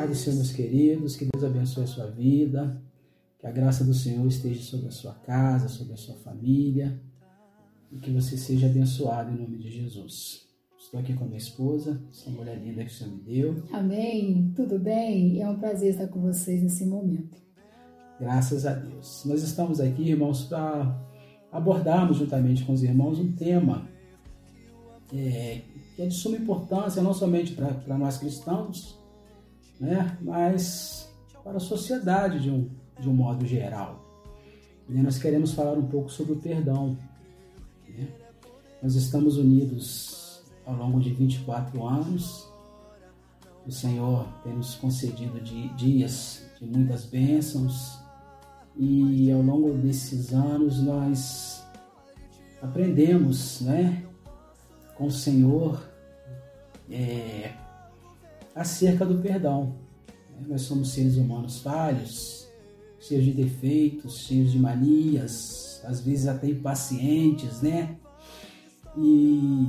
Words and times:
Pai 0.00 0.08
do 0.08 0.14
Senhor, 0.14 0.36
meus 0.36 0.52
queridos, 0.52 1.14
que 1.14 1.26
Deus 1.30 1.44
abençoe 1.44 1.84
a 1.84 1.86
sua 1.86 2.06
vida, 2.06 2.82
que 3.38 3.46
a 3.46 3.50
graça 3.50 3.84
do 3.84 3.92
Senhor 3.92 4.26
esteja 4.26 4.62
sobre 4.62 4.88
a 4.88 4.90
sua 4.90 5.12
casa, 5.12 5.68
sobre 5.68 5.92
a 5.92 5.96
sua 5.98 6.14
família, 6.14 6.98
e 7.92 7.98
que 7.98 8.10
você 8.10 8.34
seja 8.38 8.66
abençoado 8.66 9.30
em 9.30 9.38
nome 9.38 9.58
de 9.58 9.70
Jesus. 9.70 10.48
Estou 10.78 10.98
aqui 10.98 11.12
com 11.12 11.24
a 11.24 11.26
minha 11.26 11.36
esposa, 11.36 12.02
essa 12.10 12.30
mulher 12.30 12.56
linda 12.56 12.82
que 12.82 12.90
o 12.90 12.94
Senhor 12.94 13.14
me 13.14 13.20
deu. 13.20 13.62
Amém, 13.74 14.50
tudo 14.56 14.78
bem? 14.78 15.42
É 15.42 15.46
um 15.46 15.58
prazer 15.58 15.90
estar 15.90 16.08
com 16.08 16.22
vocês 16.22 16.62
nesse 16.62 16.86
momento. 16.86 17.36
Graças 18.18 18.64
a 18.64 18.72
Deus. 18.72 19.22
Nós 19.26 19.42
estamos 19.42 19.80
aqui, 19.80 20.08
irmãos, 20.08 20.44
para 20.44 20.98
abordarmos 21.52 22.16
juntamente 22.16 22.64
com 22.64 22.72
os 22.72 22.82
irmãos 22.82 23.18
um 23.18 23.32
tema 23.32 23.86
é, 25.12 25.60
que 25.94 26.00
é 26.00 26.06
de 26.06 26.14
suma 26.14 26.38
importância, 26.38 27.02
não 27.02 27.12
somente 27.12 27.52
para 27.52 27.98
nós 27.98 28.16
cristãos, 28.16 28.98
né, 29.80 30.18
mas 30.20 31.10
para 31.42 31.56
a 31.56 31.60
sociedade 31.60 32.40
de 32.40 32.50
um, 32.50 32.68
de 32.98 33.08
um 33.08 33.14
modo 33.14 33.46
geral. 33.46 34.04
E 34.88 34.94
nós 34.94 35.18
queremos 35.18 35.52
falar 35.52 35.72
um 35.72 35.86
pouco 35.86 36.10
sobre 36.10 36.34
o 36.34 36.36
perdão. 36.36 36.98
Né? 37.88 38.08
Nós 38.82 38.94
estamos 38.94 39.36
unidos 39.38 40.42
ao 40.66 40.74
longo 40.74 41.00
de 41.00 41.10
24 41.10 41.86
anos. 41.86 42.48
O 43.66 43.72
Senhor 43.72 44.26
tem 44.42 44.52
nos 44.52 44.74
concedido 44.74 45.40
de 45.40 45.68
dias 45.74 46.44
de 46.58 46.66
muitas 46.66 47.06
bênçãos 47.06 47.98
e 48.76 49.30
ao 49.30 49.42
longo 49.42 49.72
desses 49.74 50.32
anos 50.32 50.80
nós 50.80 51.64
aprendemos, 52.60 53.60
né, 53.60 54.04
com 54.94 55.06
o 55.06 55.10
Senhor 55.10 55.82
é, 56.90 57.52
acerca 58.60 59.06
do 59.06 59.22
perdão. 59.22 59.74
Nós 60.46 60.62
somos 60.62 60.90
seres 60.90 61.16
humanos 61.16 61.60
falhos, 61.60 62.46
cheios 62.98 63.24
de 63.24 63.32
defeitos, 63.32 64.18
cheios 64.18 64.52
de 64.52 64.58
manias, 64.58 65.82
às 65.82 66.02
vezes 66.02 66.28
até 66.28 66.48
impacientes, 66.48 67.62
né? 67.62 67.96
E 68.98 69.66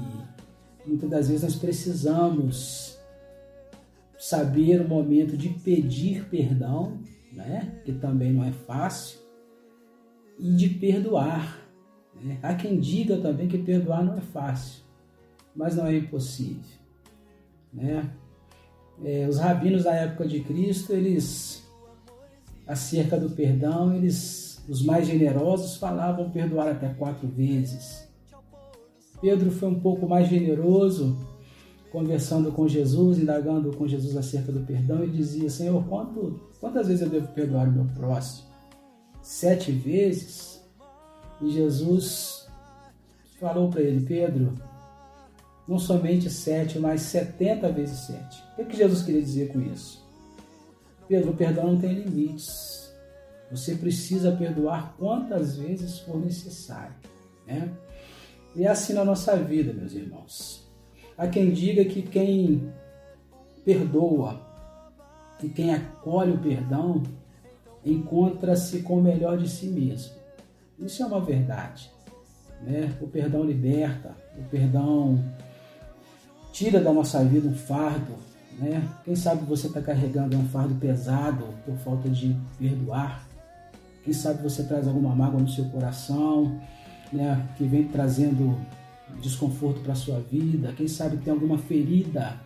muitas 0.85 1.09
das 1.09 1.27
vezes 1.29 1.43
nós 1.43 1.55
precisamos 1.55 2.99
saber 4.19 4.81
o 4.81 4.87
momento 4.89 5.37
de 5.37 5.47
pedir 5.47 6.25
perdão, 6.25 6.99
né? 7.31 7.81
Que 7.85 7.93
também 7.93 8.33
não 8.33 8.43
é 8.43 8.51
fácil, 8.51 9.19
e 10.37 10.51
de 10.51 10.67
perdoar. 10.67 11.65
Né? 12.21 12.39
Há 12.43 12.55
quem 12.55 12.77
diga 12.77 13.17
também 13.17 13.47
que 13.47 13.57
perdoar 13.57 14.03
não 14.03 14.17
é 14.17 14.21
fácil, 14.21 14.83
mas 15.55 15.77
não 15.77 15.87
é 15.87 15.95
impossível, 15.95 16.77
né? 17.71 18.11
É, 19.03 19.27
os 19.27 19.37
rabinos 19.39 19.83
da 19.83 19.93
época 19.93 20.27
de 20.27 20.41
Cristo, 20.41 20.93
eles, 20.93 21.63
acerca 22.67 23.17
do 23.19 23.29
perdão, 23.31 23.95
eles, 23.95 24.63
os 24.69 24.83
mais 24.83 25.07
generosos, 25.07 25.77
falavam 25.77 26.29
perdoar 26.29 26.69
até 26.69 26.89
quatro 26.89 27.27
vezes. 27.27 28.07
Pedro 29.19 29.51
foi 29.51 29.69
um 29.69 29.79
pouco 29.79 30.07
mais 30.07 30.27
generoso, 30.27 31.17
conversando 31.91 32.51
com 32.51 32.67
Jesus, 32.67 33.19
indagando 33.19 33.75
com 33.75 33.87
Jesus 33.87 34.15
acerca 34.15 34.51
do 34.51 34.61
perdão, 34.61 35.03
e 35.03 35.09
dizia: 35.09 35.49
Senhor, 35.49 35.83
quanto, 35.85 36.39
quantas 36.59 36.87
vezes 36.87 37.01
eu 37.01 37.09
devo 37.09 37.27
perdoar 37.29 37.67
o 37.67 37.71
meu 37.71 37.85
próximo? 37.93 38.47
Sete 39.21 39.71
vezes? 39.71 40.61
E 41.41 41.49
Jesus 41.51 42.47
falou 43.39 43.69
para 43.69 43.81
ele: 43.81 44.05
Pedro, 44.05 44.53
não 45.67 45.79
somente 45.79 46.29
sete, 46.29 46.79
mas 46.79 47.01
setenta 47.01 47.71
vezes 47.71 47.99
sete. 48.01 48.43
O 48.57 48.65
que 48.65 48.75
Jesus 48.75 49.03
queria 49.03 49.21
dizer 49.21 49.49
com 49.49 49.61
isso? 49.61 50.01
Pedro, 51.07 51.31
o 51.31 51.35
perdão 51.35 51.73
não 51.73 51.79
tem 51.79 51.93
limites. 51.93 52.91
Você 53.51 53.75
precisa 53.75 54.31
perdoar 54.31 54.95
quantas 54.97 55.57
vezes 55.57 55.99
for 55.99 56.17
necessário. 56.17 56.95
Né? 57.45 57.69
E 58.55 58.65
é 58.65 58.69
assim 58.69 58.93
na 58.93 59.03
nossa 59.03 59.35
vida, 59.35 59.73
meus 59.73 59.93
irmãos. 59.93 60.69
Há 61.17 61.27
quem 61.27 61.51
diga 61.51 61.83
que 61.85 62.01
quem 62.01 62.71
perdoa 63.63 64.39
e 65.43 65.49
quem 65.49 65.73
acolhe 65.73 66.31
o 66.31 66.39
perdão 66.39 67.03
encontra-se 67.85 68.81
com 68.81 68.99
o 68.99 69.01
melhor 69.01 69.37
de 69.37 69.49
si 69.49 69.67
mesmo. 69.67 70.13
Isso 70.79 71.03
é 71.03 71.05
uma 71.05 71.19
verdade. 71.19 71.91
Né? 72.61 72.95
O 73.01 73.07
perdão 73.07 73.43
liberta, 73.43 74.15
o 74.37 74.43
perdão 74.43 75.23
tira 76.61 76.79
da 76.79 76.93
nossa 76.93 77.23
vida 77.25 77.47
um 77.47 77.55
fardo, 77.55 78.13
né? 78.59 78.87
Quem 79.03 79.15
sabe 79.15 79.43
você 79.45 79.65
está 79.65 79.81
carregando 79.81 80.37
um 80.37 80.47
fardo 80.49 80.75
pesado 80.75 81.43
por 81.65 81.75
falta 81.77 82.07
de 82.07 82.37
perdoar. 82.59 83.27
Quem 84.03 84.13
sabe 84.13 84.43
você 84.43 84.61
traz 84.61 84.87
alguma 84.87 85.15
mágoa 85.15 85.41
no 85.41 85.49
seu 85.49 85.65
coração, 85.65 86.61
né? 87.11 87.49
Que 87.57 87.63
vem 87.63 87.85
trazendo 87.85 88.55
desconforto 89.19 89.79
para 89.79 89.95
sua 89.95 90.19
vida. 90.19 90.71
Quem 90.77 90.87
sabe 90.87 91.17
tem 91.17 91.33
alguma 91.33 91.57
ferida 91.57 92.37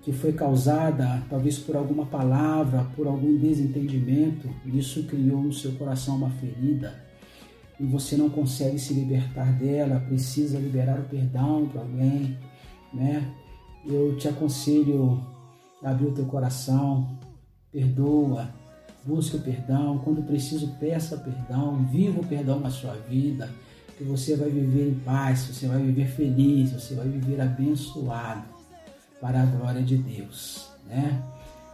que 0.00 0.10
foi 0.10 0.32
causada 0.32 1.22
talvez 1.28 1.58
por 1.58 1.76
alguma 1.76 2.06
palavra, 2.06 2.86
por 2.96 3.06
algum 3.06 3.36
desentendimento. 3.36 4.48
Isso 4.64 5.02
criou 5.02 5.42
no 5.42 5.52
seu 5.52 5.72
coração 5.72 6.16
uma 6.16 6.30
ferida 6.30 6.94
e 7.78 7.84
você 7.84 8.16
não 8.16 8.30
consegue 8.30 8.78
se 8.78 8.94
libertar 8.94 9.52
dela. 9.52 10.00
Precisa 10.00 10.58
liberar 10.58 10.98
o 10.98 11.04
perdão 11.04 11.68
para 11.68 11.82
alguém 11.82 12.38
né? 12.94 13.32
Eu 13.86 14.16
te 14.16 14.28
aconselho 14.28 15.20
a 15.82 15.90
abrir 15.90 16.06
o 16.06 16.12
teu 16.12 16.24
coração, 16.24 17.18
perdoa, 17.70 18.48
busque 19.04 19.36
o 19.36 19.40
perdão, 19.40 19.98
quando 19.98 20.22
preciso 20.22 20.68
peça 20.80 21.16
perdão, 21.16 21.84
viva 21.84 22.20
o 22.20 22.26
perdão 22.26 22.58
na 22.60 22.70
sua 22.70 22.94
vida, 22.94 23.50
que 23.98 24.04
você 24.04 24.36
vai 24.36 24.48
viver 24.48 24.88
em 24.90 24.94
paz, 24.94 25.44
você 25.44 25.66
vai 25.66 25.80
viver 25.82 26.08
feliz, 26.08 26.72
você 26.72 26.94
vai 26.94 27.06
viver 27.06 27.40
abençoado 27.40 28.44
para 29.20 29.42
a 29.42 29.46
glória 29.46 29.82
de 29.82 29.96
Deus, 29.96 30.68
né? 30.86 31.22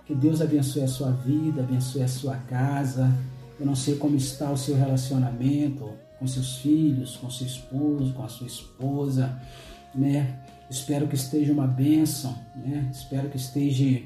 Que 0.07 0.15
Deus 0.15 0.41
abençoe 0.41 0.83
a 0.83 0.89
sua 0.89 1.13
vida, 1.13 1.63
abençoe 1.63 2.03
a 2.03 2.09
sua 2.09 2.37
casa. 2.37 3.13
Eu 3.59 3.65
não 3.65 3.77
sei 3.77 3.97
como 3.97 4.17
está 4.17 4.51
o 4.51 4.57
seu 4.57 4.75
relacionamento 4.75 5.89
com 6.19 6.27
seus 6.27 6.57
filhos, 6.57 7.17
com 7.17 7.31
seu 7.31 7.47
esposo, 7.47 8.13
com 8.13 8.25
a 8.25 8.29
sua 8.29 8.47
esposa, 8.47 9.41
né? 9.95 10.43
Espero 10.69 11.09
que 11.09 11.15
esteja 11.15 11.53
uma 11.53 11.67
bênção, 11.67 12.33
né? 12.57 12.89
Espero 12.93 13.29
que 13.29 13.37
esteja 13.37 14.03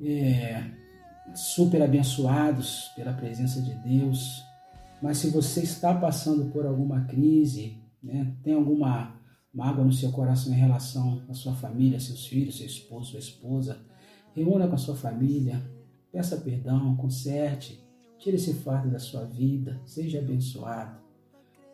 é, 0.00 0.64
super 1.34 1.82
abençoados 1.82 2.90
pela 2.96 3.12
presença 3.12 3.60
de 3.62 3.74
Deus. 3.74 4.42
Mas 5.00 5.18
se 5.18 5.30
você 5.30 5.62
está 5.62 5.94
passando 5.94 6.50
por 6.50 6.66
alguma 6.66 7.04
crise, 7.04 7.76
né? 8.02 8.34
Tem 8.42 8.54
alguma 8.54 9.16
mágoa 9.52 9.84
no 9.84 9.92
seu 9.92 10.10
coração 10.12 10.52
em 10.52 10.56
relação 10.56 11.22
à 11.28 11.34
sua 11.34 11.54
família, 11.54 12.00
seus 12.00 12.26
filhos, 12.26 12.58
seu 12.58 12.66
esposo, 12.66 13.10
sua 13.10 13.20
esposa, 13.20 13.80
reúna 14.34 14.68
com 14.68 14.74
a 14.74 14.78
sua 14.78 14.96
família, 14.96 15.62
peça 16.12 16.36
perdão, 16.36 16.96
conserte, 16.96 17.82
tire 18.18 18.36
esse 18.36 18.54
fardo 18.54 18.90
da 18.90 18.98
sua 18.98 19.24
vida, 19.24 19.80
seja 19.84 20.18
abençoado 20.18 20.98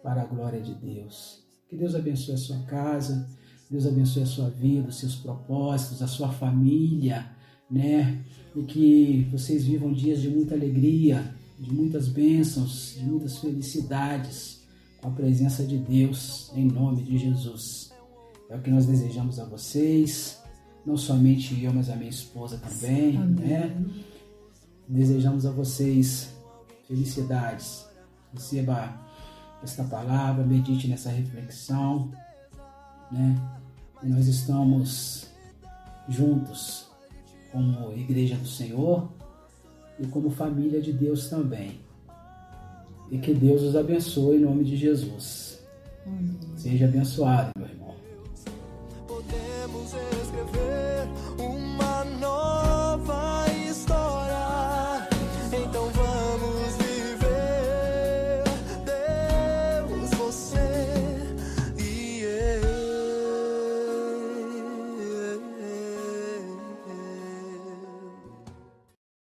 para 0.03 0.23
a 0.23 0.27
glória 0.27 0.61
de 0.61 0.75
Deus. 0.75 1.44
Que 1.75 1.81
Deus 1.81 1.95
abençoe 1.97 2.35
a 2.35 2.39
sua 2.39 2.59
casa 2.61 3.27
Deus 3.75 3.87
abençoe 3.87 4.23
a 4.23 4.27
sua 4.27 4.51
vida, 4.51 4.89
os 4.89 5.01
seus 5.01 5.17
propósitos, 5.17 6.01
a 6.01 6.07
sua 6.07 6.31
família, 6.31 7.27
né? 7.69 8.23
E 8.55 8.63
que 8.63 9.29
vocês 9.33 9.65
vivam 9.65 9.93
dias 9.93 10.21
de 10.21 10.29
muita 10.29 10.55
alegria, 10.55 11.35
de 11.59 11.73
muitas 11.73 12.07
bênçãos, 12.07 12.95
de 12.97 13.05
muitas 13.05 13.39
felicidades 13.39 14.63
com 15.01 15.09
a 15.09 15.11
presença 15.11 15.65
de 15.65 15.77
Deus, 15.77 16.53
em 16.55 16.67
nome 16.67 17.03
de 17.03 17.19
Jesus. 17.19 17.93
É 18.49 18.57
o 18.57 18.61
que 18.61 18.71
nós 18.71 18.87
desejamos 18.87 19.41
a 19.41 19.45
vocês, 19.45 20.39
não 20.87 20.97
somente 20.97 21.61
eu, 21.61 21.73
mas 21.73 21.91
a 21.91 21.97
minha 21.97 22.11
esposa 22.11 22.59
também, 22.59 23.17
Amém. 23.17 23.35
né? 23.35 23.85
Desejamos 24.87 25.45
a 25.47 25.51
vocês 25.51 26.33
felicidades. 26.87 27.85
Receba 28.33 29.04
esta 29.65 29.85
palavra, 29.85 30.45
medite 30.45 30.87
nessa 30.87 31.11
reflexão 31.11 32.11
né? 33.15 33.37
E 34.03 34.09
nós 34.09 34.27
estamos 34.27 35.29
juntos 36.09 36.91
como 37.53 37.93
igreja 37.93 38.37
do 38.37 38.47
Senhor 38.47 39.09
e 39.99 40.07
como 40.09 40.31
família 40.31 40.81
de 40.81 40.93
Deus 40.93 41.29
também. 41.29 41.81
E 43.11 43.19
que 43.19 43.33
Deus 43.33 43.63
os 43.63 43.77
abençoe 43.77 44.37
em 44.37 44.41
nome 44.41 44.65
de 44.65 44.77
Jesus. 44.77 45.63
Amém. 46.05 46.37
Seja 46.57 46.87
abençoado, 46.87 47.51
meu 47.57 47.69
irmão. 47.69 47.95